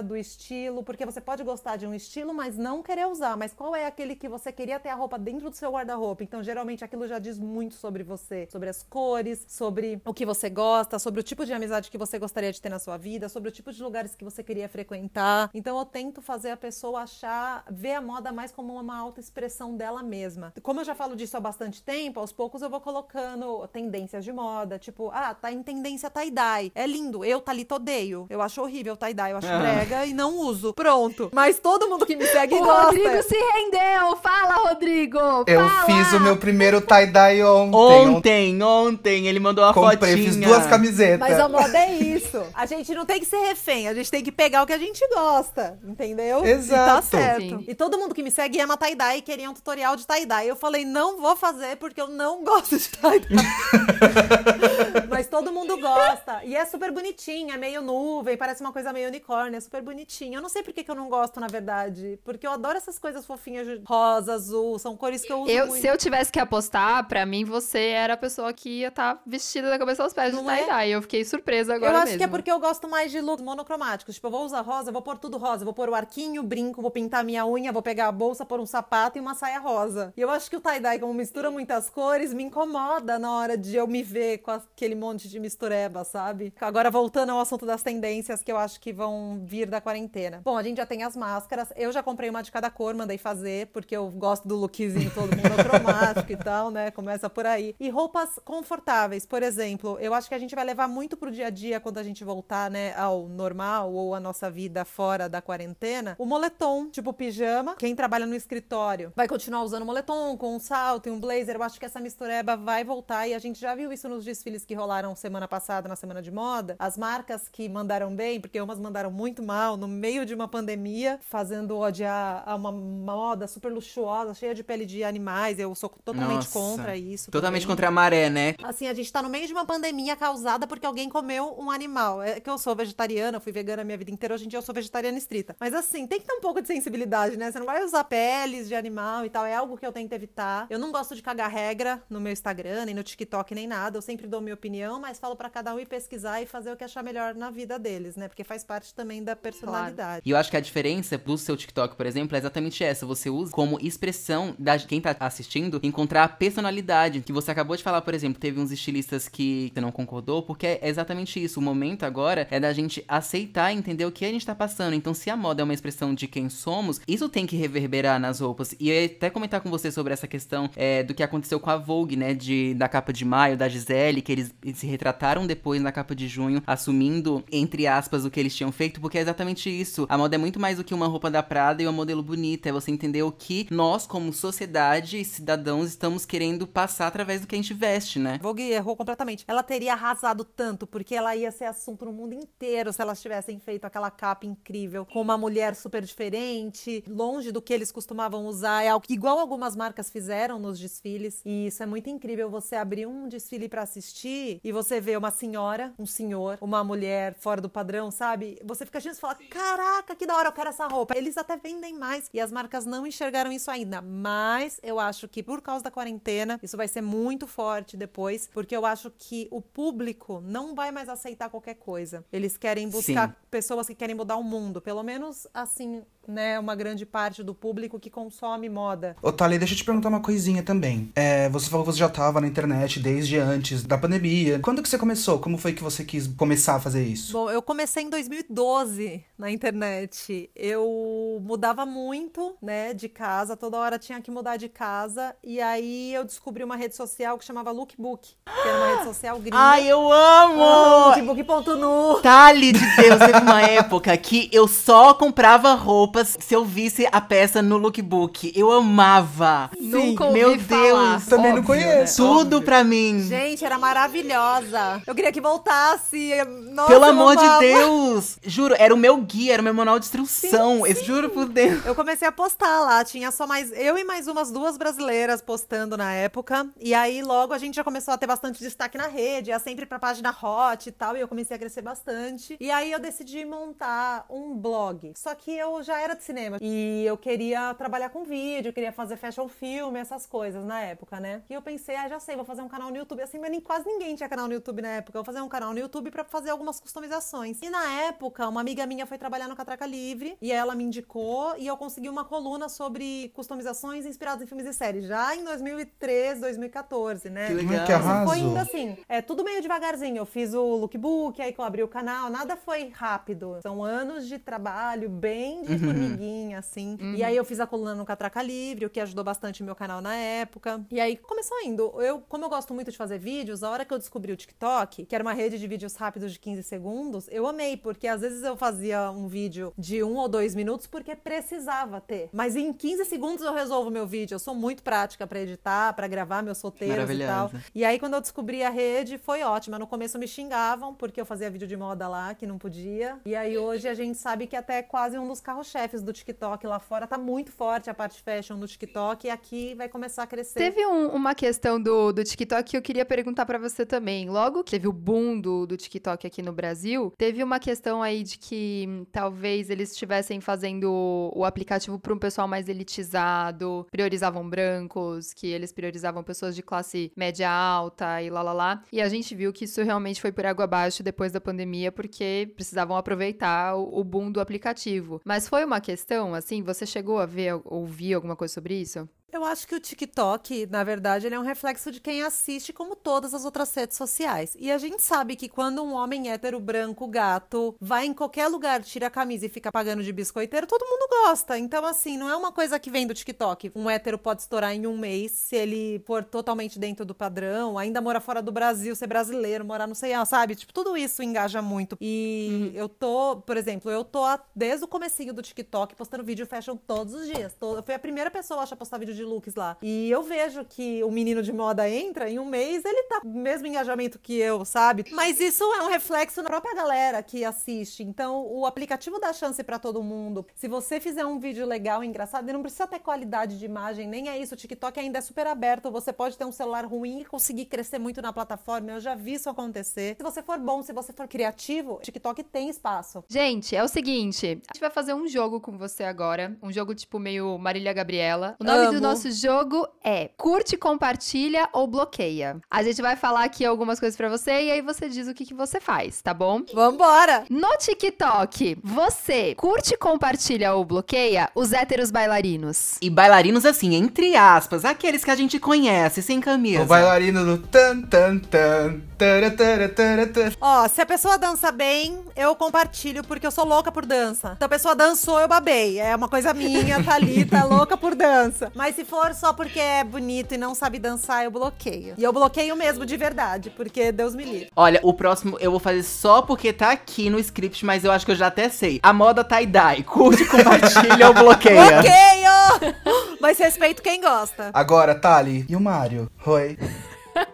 [0.05, 0.83] do estilo?
[0.83, 3.37] Porque você pode gostar de um estilo, mas não querer usar.
[3.37, 6.23] Mas qual é aquele que você queria ter a roupa dentro do seu guarda-roupa?
[6.23, 8.49] Então, geralmente, aquilo já diz muito sobre você.
[8.51, 12.19] Sobre as cores, sobre o que você gosta, sobre o tipo de amizade que você
[12.19, 15.51] gostaria de ter na sua vida, sobre o tipo de lugares que você queria frequentar.
[15.53, 20.03] Então, eu tento fazer a pessoa achar, ver a moda mais como uma autoexpressão dela
[20.03, 20.53] mesma.
[20.63, 24.33] Como eu já falo disso há bastante tempo, aos poucos eu vou colocando tendências de
[24.33, 24.79] moda.
[24.79, 26.73] Tipo, ah, tá em tendência tie-dye.
[26.75, 27.25] É lindo.
[27.25, 28.27] Eu, Thalita, odeio.
[28.29, 29.33] Eu acho horrível tie-dye.
[29.47, 30.73] Eu acho brega e não uso.
[30.75, 31.31] Pronto.
[31.33, 32.87] Mas todo mundo que me segue O gosta.
[32.87, 34.17] Rodrigo se rendeu!
[34.17, 35.19] Fala, Rodrigo!
[35.47, 35.85] Eu Fala!
[35.87, 38.09] fiz o meu primeiro tie-dye ontem.
[38.09, 40.17] Ontem, ontem, ele mandou uma Comprei, fotinha.
[40.17, 41.19] fiz duas camisetas.
[41.21, 42.43] Mas a moda é isso.
[42.55, 44.79] A gente não tem que ser refém, a gente tem que pegar o que a
[44.79, 46.45] gente gosta, entendeu?
[46.45, 46.83] Exato.
[46.83, 47.41] E tá certo.
[47.41, 47.65] Sim.
[47.69, 50.49] E todo mundo que me segue ama tie-dye e queria um tutorial de tie-dye.
[50.49, 53.37] Eu falei, não vou fazer porque eu não gosto de tie-dye.
[55.09, 56.41] Mas todo mundo gosta.
[56.45, 60.37] E é super bonitinho, é meio nuvem, parece uma coisa meio unicórnio, é super bonitinho.
[60.39, 62.19] Eu não sei por que, que eu não gosto, na verdade.
[62.25, 65.67] Porque eu adoro essas coisas fofinhas, de rosa, azul, são cores que eu uso Eu,
[65.69, 65.81] muito.
[65.81, 69.69] se eu tivesse que apostar, pra mim você era a pessoa que ia estar vestida
[69.71, 70.57] da cabeça aos pés Não de é?
[70.65, 70.91] tie-dye.
[70.93, 72.19] Eu fiquei surpresa agora eu acho mesmo.
[72.19, 74.15] que é porque eu gosto mais de looks monocromáticos.
[74.17, 75.65] Tipo, eu vou usar rosa, vou pôr tudo rosa.
[75.65, 78.61] Vou pôr o arquinho, o brinco, vou pintar minha unha, vou pegar a bolsa, pôr
[78.61, 80.13] um sapato e uma saia rosa.
[80.17, 83.77] E eu acho que o tie-dye, como mistura muitas cores, me incomoda na hora de
[83.77, 86.53] eu me ver com aquele monte de mistureba, sabe?
[86.61, 90.41] Agora, voltando ao assunto das tendências que eu acho que vão vir da quarentena.
[90.45, 91.73] Bom, a gente já tem as máscaras.
[91.77, 95.31] Eu já comprei uma de cada cor, mandei fazer, porque eu gosto do lookzinho todo
[95.37, 96.91] monocromático e tal, né?
[96.91, 97.75] Começa por aí.
[97.79, 101.47] E roupas confortáveis, por exemplo, eu acho que a gente vai levar muito pro dia
[101.47, 105.41] a dia quando a gente voltar, né, ao normal ou a nossa vida fora da
[105.41, 106.17] quarentena.
[106.19, 107.77] O moletom, tipo pijama.
[107.77, 111.57] Quem trabalha no escritório vai continuar usando moletom com um salto e um blazer.
[111.57, 114.65] Eu acho que essa mistureba vai voltar e a gente já viu isso nos desfiles
[114.65, 116.77] que rolaram semana passada, na semana de moda.
[116.79, 121.19] As marcas que mandaram bem, porque umas mandaram muito mal no meio de uma pandemia,
[121.23, 125.59] fazendo odiar a uma moda super luxuosa, cheia de pele de animais.
[125.59, 126.53] Eu sou totalmente Nossa.
[126.53, 127.31] contra isso.
[127.31, 127.77] Totalmente também.
[127.77, 128.55] contra a maré, né?
[128.63, 132.23] Assim, a gente tá no meio de uma pandemia causada porque alguém comeu um animal.
[132.23, 134.63] É que eu sou vegetariana, fui vegana a minha vida inteira, hoje em dia eu
[134.63, 135.57] sou vegetariana estrita.
[135.59, 137.51] Mas assim, tem que ter um pouco de sensibilidade, né?
[137.51, 140.67] Você não vai usar peles de animal e tal, é algo que eu tento evitar.
[140.71, 143.99] Eu não gosto de cagar regra no meu Instagram, nem no TikTok, nem nada.
[143.99, 146.77] Eu sempre dou minha opinião, mas falo pra cada um ir pesquisar e fazer o
[146.77, 148.29] que achar melhor na vida deles, né?
[148.29, 150.23] Porque faz parte também da personalidade.
[150.27, 153.07] E eu acho que a diferença do seu TikTok, por exemplo, é exatamente essa.
[153.07, 157.21] Você usa como expressão da quem tá assistindo encontrar a personalidade.
[157.21, 160.67] Que você acabou de falar, por exemplo, teve uns estilistas que você não concordou, porque
[160.67, 161.61] é exatamente isso.
[161.61, 164.95] O momento agora é da gente aceitar e entender o que a gente tá passando.
[164.95, 168.41] Então, se a moda é uma expressão de quem somos, isso tem que reverberar nas
[168.41, 168.75] roupas.
[168.79, 171.71] E eu ia até comentar com você sobre essa questão é, do que aconteceu com
[171.71, 172.35] a Vogue, né?
[172.35, 176.29] De, da capa de maio, da Gisele, que eles se retrataram depois na capa de
[176.29, 180.07] junho, assumindo, entre aspas, o que eles tinham feito, porque é exatamente isso.
[180.09, 182.71] A moda é muito mais do que uma roupa da Prada e uma modelo bonita.
[182.71, 187.47] É você entender o que nós, como sociedade e cidadãos, estamos querendo passar através do
[187.47, 188.39] que a gente veste, né?
[188.41, 189.45] Vogue errou completamente.
[189.47, 193.61] Ela teria arrasado tanto, porque ela ia ser assunto no mundo inteiro se elas tivessem
[193.61, 198.83] feito aquela capa incrível, com uma mulher super diferente, longe do que eles costumavam usar.
[198.83, 201.43] É algo igual algumas marcas fizeram nos desfiles.
[201.45, 202.49] E isso é muito incrível.
[202.49, 207.35] Você abrir um desfile pra assistir e você vê uma senhora, um senhor, uma mulher
[207.39, 208.59] fora do padrão, sabe?
[208.71, 211.17] Você fica achando e fala: caraca, que da hora, eu quero essa roupa.
[211.17, 212.31] Eles até vendem mais.
[212.33, 214.01] E as marcas não enxergaram isso ainda.
[214.01, 218.77] Mas eu acho que por causa da quarentena, isso vai ser muito forte depois, porque
[218.77, 222.25] eu acho que o público não vai mais aceitar qualquer coisa.
[222.33, 223.35] Eles querem buscar Sim.
[223.51, 227.99] pessoas que querem mudar o mundo, pelo menos assim, né, uma grande parte do público
[227.99, 229.17] que consome moda.
[229.21, 231.11] Ô, Thalia, deixa eu te perguntar uma coisinha também.
[231.15, 234.59] É, você falou que você já tava na internet desde antes da pandemia.
[234.61, 235.39] Quando que você começou?
[235.39, 237.33] Como foi que você quis começar a fazer isso?
[237.33, 240.51] Bom, eu comecei em 2012 na internet.
[240.55, 245.35] Eu mudava muito, né, de casa, toda hora tinha que mudar de casa.
[245.43, 249.39] E aí eu descobri uma rede social que chamava Lookbook, que era uma rede social
[249.39, 249.57] gringa.
[249.57, 251.17] Ai, eu amo!
[251.17, 252.21] Lookbook.nu.
[252.23, 255.75] Tali de Deus, teve uma época que eu só comprava
[256.21, 258.53] roupas se eu visse a peça no lookbook.
[258.55, 259.71] Eu amava.
[259.79, 261.17] Nunca ouvi Meu falar.
[261.17, 261.27] Deus.
[261.27, 261.85] Também não Óbvio, né?
[261.85, 262.23] conheço.
[262.23, 263.21] Tudo pra mim.
[263.27, 265.03] Gente, era maravilhosa.
[265.07, 266.33] Eu queria que voltasse.
[266.73, 267.51] Nossa, Pelo amor de.
[267.61, 268.39] Deus!
[268.43, 270.87] Juro, era o meu guia, era o meu manual de instrução.
[270.87, 271.85] Eu juro por Deus.
[271.85, 275.97] Eu comecei a postar lá, tinha só mais eu e mais umas duas brasileiras postando
[275.97, 276.69] na época.
[276.79, 279.87] E aí logo a gente já começou a ter bastante destaque na rede, ia sempre
[279.87, 282.57] pra página hot e tal, e eu comecei a crescer bastante.
[282.61, 285.13] E aí eu decidi montar um blog.
[285.17, 289.17] Só que eu já era de cinema e eu queria trabalhar com vídeo, queria fazer
[289.17, 291.43] fashion film, essas coisas na época, né?
[291.49, 293.61] E eu pensei, ah, já sei, vou fazer um canal no YouTube assim, mas nem
[293.61, 295.19] quase ninguém tinha canal no YouTube na época.
[295.19, 297.61] Eu vou fazer um canal no YouTube pra fazer algumas customizações.
[297.63, 301.55] E na época, uma amiga minha foi trabalhar no Catraca Livre e ela me indicou
[301.59, 306.41] e eu consegui uma coluna sobre customizações inspiradas em filmes e séries, já em 2013,
[306.41, 307.49] 2014, né?
[307.49, 307.87] Que legal.
[307.87, 308.31] Que arraso?
[308.31, 310.17] foi indo assim, é tudo meio devagarzinho.
[310.17, 313.59] Eu fiz o lookbook, aí que eu abri o canal, nada foi rápido.
[313.63, 316.99] São anos de trabalho, bem de formiguinha, assim.
[317.17, 319.75] E aí eu fiz a coluna no Catraca Livre, o que ajudou bastante o meu
[319.75, 320.85] canal na época.
[320.91, 321.93] E aí começou indo.
[322.01, 325.07] Eu, como eu gosto muito de fazer vídeos, a hora que eu descobri o TikTok,
[325.07, 328.43] que era uma rede de vídeos rápidos de 15 segundos, eu amei, porque às vezes
[328.43, 332.29] eu fazia um vídeo de um ou dois minutos porque precisava ter.
[332.33, 334.35] Mas em 15 segundos eu resolvo meu vídeo.
[334.35, 337.51] Eu sou muito prática pra editar, pra gravar meus roteiros e tal.
[337.75, 339.79] E aí, quando eu descobri a rede, foi ótima.
[339.79, 343.19] No começo me xingavam, porque eu fazia vídeo de moda lá, que não podia.
[343.25, 345.41] E aí, hoje, a gente sabe que até é quase um dos
[345.81, 347.07] carro-chefes do TikTok lá fora.
[347.07, 349.27] Tá muito forte a parte fashion no TikTok.
[349.27, 350.59] E aqui vai começar a crescer.
[350.59, 354.29] Teve um- uma questão do, do TikTok que eu queria perguntar pra você também.
[354.29, 358.23] Logo que teve o boom do, do TikTok aqui no Brasil, teve uma questão aí
[358.23, 364.49] de que hum, talvez eles estivessem fazendo o aplicativo para um pessoal mais elitizado, priorizavam
[364.49, 368.83] brancos, que eles priorizavam pessoas de classe média alta e lá lá lá.
[368.93, 372.53] E a gente viu que isso realmente foi por água abaixo depois da pandemia, porque
[372.55, 375.21] precisavam aproveitar o, o boom do aplicativo.
[375.25, 379.07] Mas foi uma questão, assim, você chegou a ver, ouvir alguma coisa sobre isso?
[379.33, 382.97] Eu acho que o TikTok, na verdade, ele é um reflexo de quem assiste, como
[382.97, 384.57] todas as outras redes sociais.
[384.59, 388.83] E a gente sabe que quando um homem hétero, branco, gato, vai em qualquer lugar,
[388.83, 391.57] tira a camisa e fica pagando de biscoiteiro, todo mundo gosta.
[391.57, 393.71] Então, assim, não é uma coisa que vem do TikTok.
[393.75, 398.01] Um hétero pode estourar em um mês se ele for totalmente dentro do padrão, ainda
[398.01, 400.57] mora fora do Brasil, ser brasileiro, morar não sei, sabe?
[400.57, 401.97] Tipo, tudo isso engaja muito.
[402.01, 404.25] E eu tô, por exemplo, eu tô
[404.57, 407.57] desde o comecinho do TikTok postando vídeo fashion todos os dias.
[407.61, 409.77] Eu fui a primeira pessoa, acho, a postar vídeo de looks lá.
[409.83, 413.41] E eu vejo que o menino de moda entra, em um mês ele tá no
[413.41, 415.05] mesmo engajamento que eu, sabe?
[415.13, 418.03] Mas isso é um reflexo na própria galera que assiste.
[418.03, 420.47] Então, o aplicativo dá chance pra todo mundo.
[420.55, 424.29] Se você fizer um vídeo legal, engraçado, ele não precisa ter qualidade de imagem, nem
[424.29, 424.55] é isso.
[424.55, 425.91] O TikTok ainda é super aberto.
[425.91, 428.93] Você pode ter um celular ruim e conseguir crescer muito na plataforma.
[428.93, 430.17] Eu já vi isso acontecer.
[430.17, 433.25] Se você for bom, se você for criativo, o TikTok tem espaço.
[433.29, 436.95] Gente, é o seguinte, a gente vai fazer um jogo com você agora, um jogo
[436.95, 438.57] tipo meio Marília Gabriela.
[438.59, 439.01] O nome do Amo.
[439.11, 442.61] Nosso jogo é Curte, Compartilha ou Bloqueia.
[442.71, 445.45] A gente vai falar aqui algumas coisas pra você e aí você diz o que,
[445.45, 446.63] que você faz, tá bom?
[446.73, 447.45] Vambora!
[447.51, 452.99] No TikTok, você curte, compartilha ou bloqueia os héteros bailarinos?
[453.03, 456.83] E bailarinos assim, entre aspas, aqueles que a gente conhece, sem camisa.
[456.83, 459.01] O bailarino do tan tan tan.
[459.19, 460.53] tara, tara, tara, tara.
[460.61, 464.57] Ó, se a pessoa dança bem, eu compartilho, porque eu sou louca por dança.
[464.57, 465.99] Se a pessoa dançou, eu babei.
[465.99, 468.71] É uma coisa minha, Thalita, louca por dança.
[468.75, 472.15] Mas se for só porque é bonito e não sabe dançar, eu bloqueio.
[472.19, 474.69] E eu bloqueio mesmo, de verdade, porque Deus me livre.
[474.77, 478.27] Olha, o próximo eu vou fazer só porque tá aqui no script, mas eu acho
[478.27, 479.01] que eu já até sei.
[479.03, 480.03] A moda tie-dye.
[480.03, 482.03] Curte, compartilha ou bloqueia.
[482.03, 482.99] Bloqueio!
[483.41, 484.71] Mas respeito quem gosta.
[484.75, 485.65] Agora, Tali.
[485.67, 486.31] E o Mário?
[486.45, 486.77] Oi.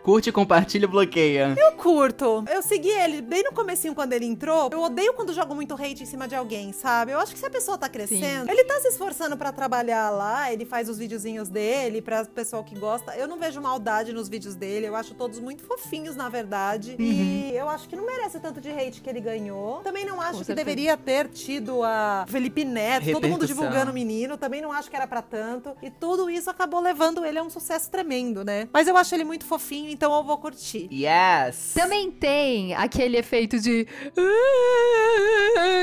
[0.03, 1.55] Curte, compartilha bloqueia.
[1.59, 2.45] Eu curto.
[2.51, 4.71] Eu segui ele bem no comecinho quando ele entrou.
[4.73, 7.13] Eu odeio quando jogo muito hate em cima de alguém, sabe?
[7.13, 10.53] Eu acho que se a pessoa tá crescendo, ele tá se esforçando pra trabalhar lá,
[10.53, 13.17] ele faz os videozinhos dele pra pessoal que gosta.
[13.17, 16.97] Eu não vejo maldade nos vídeos dele, eu acho todos muito fofinhos, na verdade.
[16.99, 19.81] E eu acho que não merece tanto de hate que ele ganhou.
[19.81, 20.65] Também não acho Com que certeza.
[20.65, 24.37] deveria ter tido a Felipe Neto, todo mundo divulgando o menino.
[24.37, 25.77] Também não acho que era pra tanto.
[25.83, 28.69] E tudo isso acabou levando ele a um sucesso tremendo, né?
[28.73, 30.89] Mas eu acho ele muito fofinho, então eu vou curtir.
[30.93, 31.73] Yes!
[31.75, 33.87] Também tem aquele efeito de.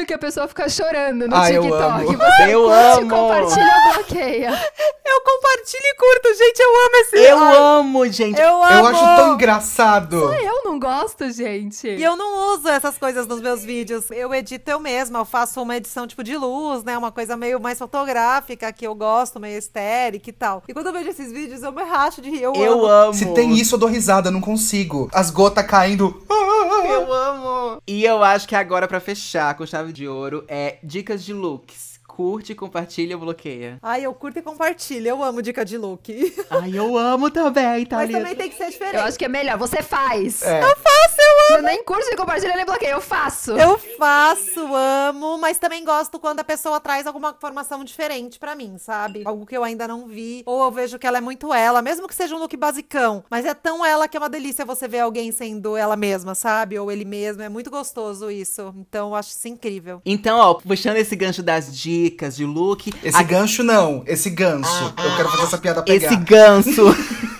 [0.08, 1.84] Que a pessoa fica chorando no Ah, eu TikTok.
[1.84, 2.17] amo.
[2.17, 3.10] Você Eu curte, amo.
[3.10, 4.52] compartilha ou bloqueia.
[5.06, 7.15] Eu compartilho e curto, gente, eu amo esse...
[7.17, 8.39] Eu Ai, amo, gente!
[8.41, 8.74] Eu amo!
[8.74, 10.34] Eu acho tão engraçado.
[10.34, 11.88] Eu não gosto, gente.
[11.88, 14.10] E eu não uso essas coisas nos meus vídeos.
[14.10, 15.19] Eu edito eu mesma.
[15.19, 16.98] Eu faço uma edição tipo de luz, né?
[16.98, 20.63] Uma coisa meio mais fotográfica que eu gosto, meio estérica e tal.
[20.67, 22.41] E quando eu vejo esses vídeos, eu me racho de rir.
[22.41, 22.86] Eu, Eu amo.
[22.88, 23.13] amo!
[23.13, 25.09] Se tem isso, eu dou risada, não consigo.
[25.13, 26.23] As gotas caindo.
[26.29, 27.81] Eu amo!
[27.88, 31.93] E eu acho que agora, pra fechar com chave de ouro, é dicas de looks.
[32.07, 33.79] Curte, compartilha ou bloqueia.
[33.81, 35.07] Ai, eu curto e compartilho.
[35.07, 36.12] Eu amo dica de look.
[36.47, 38.97] Ai, eu amo também, tá Mas também tem que ser diferente.
[38.97, 39.57] Eu acho que é melhor.
[39.57, 40.43] Você faz.
[40.43, 40.62] É.
[40.62, 41.17] Eu faço,
[41.49, 42.91] eu Eu nem curso de compartilha nem bloqueia.
[42.91, 43.51] Eu faço.
[43.51, 48.77] Eu faço, amo, mas também gosto quando a pessoa traz alguma informação diferente pra mim,
[48.77, 49.23] sabe?
[49.25, 52.08] Algo que eu ainda não vi, ou eu vejo que ela é muito ela, mesmo
[52.08, 54.99] que seja um look basicão, mas é tão ela que é uma delícia você ver
[54.99, 56.77] alguém sendo ela mesma, sabe?
[56.77, 58.73] Ou ele mesmo, é muito gostoso isso.
[58.77, 60.01] Então eu acho isso incrível.
[60.06, 62.91] Então, ó, puxando esse gancho das dicas de look.
[63.03, 64.93] Esse a- gancho não, esse ganso.
[64.97, 66.06] Eu quero fazer essa piada pegar.
[66.08, 66.84] Esse ganso.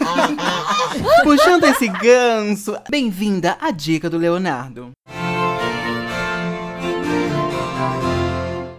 [1.24, 2.78] Puxando esse ganso.
[2.90, 4.92] Bem-vinda à dica do Leonardo.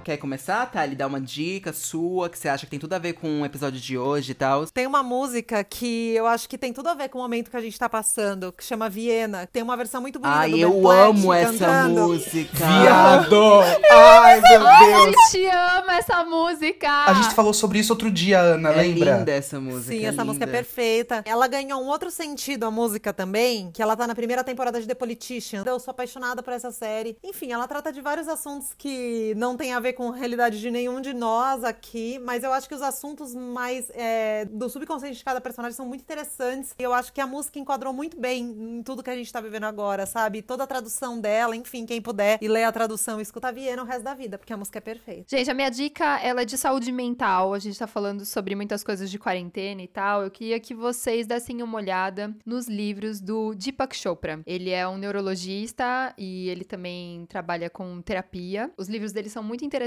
[0.05, 0.95] Quer começar, Thali?
[0.95, 3.81] Dar uma dica sua que você acha que tem tudo a ver com o episódio
[3.81, 4.67] de hoje e tal?
[4.67, 7.57] Tem uma música que eu acho que tem tudo a ver com o momento que
[7.57, 9.49] a gente tá passando, que chama Viena.
[9.51, 12.03] Tem uma versão muito bonita Ai, do eu amo essa cantando.
[12.03, 12.55] música.
[12.67, 13.61] Viado!
[13.91, 15.17] Ai, meu A Deus!
[15.33, 16.91] gente ama essa música.
[17.07, 19.17] A gente falou sobre isso outro dia, Ana, É lembra?
[19.17, 19.91] linda essa música.
[19.97, 20.59] Sim, é essa música é linda.
[20.59, 21.23] perfeita.
[21.25, 24.87] Ela ganhou um outro sentido, a música também, que ela tá na primeira temporada de
[24.87, 25.63] The Politician.
[25.65, 27.17] Eu sou apaixonada por essa série.
[27.25, 30.71] Enfim, ela trata de vários assuntos que não tem a ver com a realidade de
[30.71, 35.25] nenhum de nós aqui, mas eu acho que os assuntos mais é, do subconsciente de
[35.25, 36.75] cada personagem são muito interessantes.
[36.79, 39.41] E eu acho que a música enquadrou muito bem em tudo que a gente tá
[39.41, 40.43] vivendo agora, sabe?
[40.43, 43.87] Toda a tradução dela, enfim, quem puder e ler a tradução e escutar Viena o
[43.87, 45.25] resto da vida, porque a música é perfeita.
[45.29, 47.55] Gente, a minha dica, ela é de saúde mental.
[47.55, 50.23] A gente tá falando sobre muitas coisas de quarentena e tal.
[50.23, 54.41] Eu queria que vocês dessem uma olhada nos livros do Deepak Chopra.
[54.47, 58.71] Ele é um neurologista e ele também trabalha com terapia.
[58.77, 59.84] Os livros dele são muito interessantes,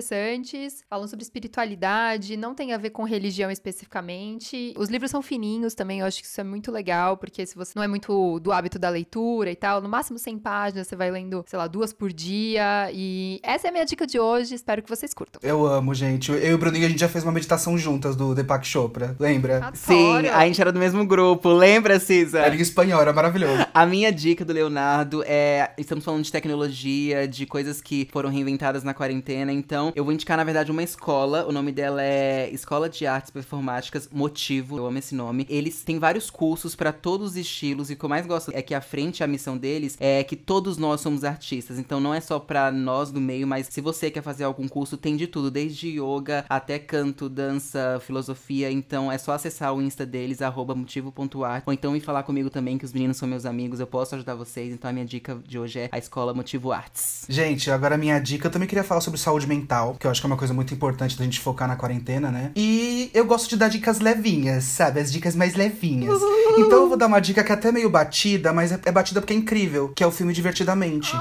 [0.89, 4.73] falam sobre espiritualidade, não tem a ver com religião especificamente.
[4.77, 7.73] Os livros são fininhos também, eu acho que isso é muito legal, porque se você
[7.75, 11.11] não é muito do hábito da leitura e tal, no máximo 100 páginas, você vai
[11.11, 12.89] lendo, sei lá, duas por dia.
[12.93, 15.39] E essa é a minha dica de hoje, espero que vocês curtam.
[15.43, 16.31] Eu amo, gente.
[16.31, 19.71] Eu e o Bruninho, a gente já fez uma meditação juntas do Deepak Chopra, lembra?
[19.73, 20.35] Sim, Adoro.
[20.35, 21.49] a gente era do mesmo grupo.
[21.49, 22.39] Lembra, Cisa?
[22.39, 23.65] Era em espanhol, era maravilhoso.
[23.73, 25.71] A minha dica do Leonardo é.
[25.77, 29.51] Estamos falando de tecnologia, de coisas que foram reinventadas na quarentena.
[29.51, 31.45] Então, eu vou indicar, na verdade, uma escola.
[31.45, 34.77] O nome dela é Escola de Artes Performáticas Motivo.
[34.77, 35.45] Eu amo esse nome.
[35.49, 37.89] Eles têm vários cursos pra todos os estilos.
[37.89, 40.35] E o que eu mais gosto é que à frente a missão deles é que
[40.35, 41.79] todos nós somos artistas.
[41.79, 44.97] Então, não é só pra nós do meio, mas se você quer fazer algum curso,
[44.97, 48.71] tem de tudo, desde yoga até canto, dança, filosofia.
[48.71, 50.39] Então, é só acessar o Insta deles,
[50.75, 51.63] motivo.art.
[51.65, 54.35] Ou então me falar comigo também, que os meninos são meus amigos, eu posso ajudar
[54.35, 54.73] vocês.
[54.73, 57.25] Então, a minha dica de hoje é a escola Motivo Arts.
[57.29, 60.21] Gente, agora a minha dica, eu também queria falar sobre saúde mental, que eu acho
[60.21, 62.51] que é uma coisa muito importante da gente focar na quarentena, né?
[62.55, 64.99] E eu gosto de dar dicas levinhas, sabe?
[64.99, 66.19] As dicas mais levinhas.
[66.57, 69.19] Então eu vou dar uma dica que é até meio batida, mas é é batida
[69.19, 71.13] porque é incrível, que é o filme Divertidamente.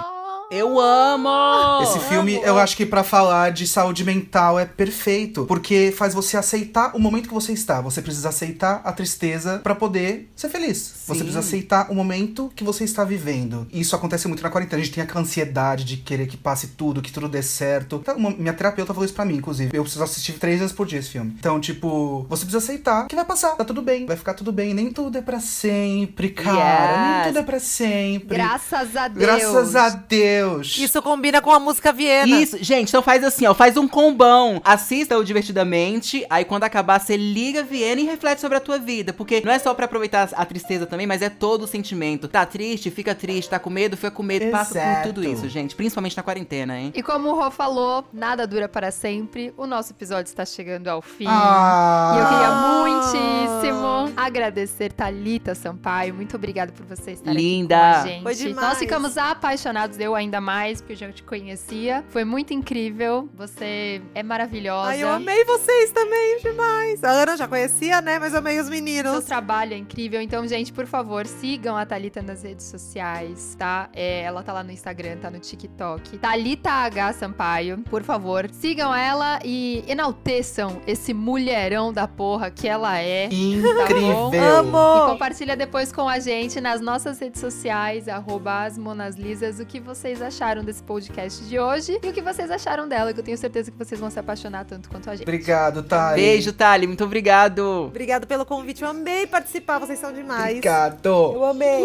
[0.48, 1.82] Eu amo!
[1.82, 6.36] Esse filme, eu acho que pra falar de saúde mental é perfeito, porque faz você
[6.36, 7.80] aceitar o momento que você está.
[7.80, 10.78] Você precisa aceitar a tristeza pra poder ser feliz.
[11.04, 11.18] Você Sim.
[11.20, 13.66] precisa aceitar o momento que você está vivendo.
[13.72, 14.80] E isso acontece muito na quarentena.
[14.80, 17.96] A gente tem aquela ansiedade de querer que passe tudo, que tudo dê certo.
[18.00, 19.76] Então, uma- minha terapeuta falou isso pra mim, inclusive.
[19.76, 21.34] Eu preciso assistir três vezes por dia esse filme.
[21.40, 24.72] Então, tipo, você precisa aceitar que vai passar, tá tudo bem, vai ficar tudo bem.
[24.74, 27.00] Nem tudo é pra sempre, cara.
[27.08, 27.26] Nem Yes.
[27.26, 28.36] tudo é pra sempre.
[28.36, 29.26] Graças a Deus.
[29.26, 30.35] Graças a Deus.
[30.62, 32.40] Isso combina com a música Viena.
[32.40, 34.60] Isso, gente, então faz assim, ó, faz um combão.
[34.64, 39.12] Assista o divertidamente, aí quando acabar, você liga Viena e reflete sobre a tua vida.
[39.12, 42.28] Porque não é só pra aproveitar a tristeza também, mas é todo o sentimento.
[42.28, 45.08] Tá triste, fica triste, tá com medo, fica com medo, passa por Exato.
[45.08, 45.74] tudo isso, gente.
[45.74, 46.92] Principalmente na quarentena, hein?
[46.94, 49.52] E como o Rô falou, nada dura para sempre.
[49.56, 51.26] O nosso episódio está chegando ao fim.
[51.28, 52.14] Ah.
[52.14, 52.50] E eu queria
[52.82, 56.14] muitíssimo agradecer Thalita Sampaio.
[56.14, 57.76] Muito obrigada por você estar Linda.
[57.76, 58.22] aqui com a gente.
[58.22, 58.68] Foi demais.
[58.68, 62.04] Nós ficamos apaixonados, eu ainda mais, porque eu já te conhecia.
[62.08, 63.28] Foi muito incrível.
[63.34, 64.90] Você é maravilhosa.
[64.90, 67.02] Ai, eu amei vocês também demais.
[67.04, 68.18] A Ana já conhecia, né?
[68.18, 69.24] Mas eu amei os Seu meninos.
[69.24, 70.20] trabalho é incrível.
[70.20, 73.88] Então, gente, por favor, sigam a Thalita nas redes sociais, tá?
[73.92, 76.18] É, ela tá lá no Instagram, tá no TikTok.
[76.18, 82.98] Thalita H Sampaio, por favor, sigam ela e enalteçam esse mulherão da porra que ela
[82.98, 83.28] é.
[83.28, 84.30] Tá Incrível.
[84.58, 85.04] Amo!
[85.04, 89.80] E compartilha depois com a gente nas nossas redes sociais, arroba as Monaslisas, o que
[89.80, 93.38] vocês acharam desse podcast de hoje e o que vocês acharam dela, que eu tenho
[93.38, 95.24] certeza que vocês vão se apaixonar tanto quanto a gente.
[95.24, 96.16] Obrigado, Thay.
[96.16, 96.86] Beijo, Thali.
[96.86, 97.86] Muito obrigado.
[97.86, 100.58] Obrigado pelo convite, eu amei participar, vocês são demais.
[100.58, 101.32] Obrigado.
[101.34, 101.84] Eu amei.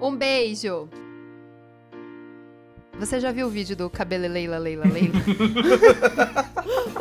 [0.00, 0.88] Um beijo!
[2.98, 5.14] Você já viu o vídeo do cabelo Leila, Leila, Leila?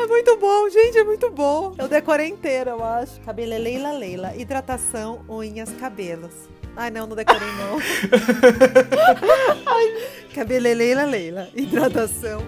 [0.02, 1.76] É muito bom, gente, é muito bom.
[1.78, 3.20] Eu decorei inteiro, eu acho.
[3.22, 4.36] Cabelo é Leila Leila.
[4.36, 6.34] Hidratação, unhas, cabelos.
[6.76, 7.80] Ai, não, não decorei, não.
[10.74, 11.47] Leila Leila.
[11.53, 12.41] Hidratação,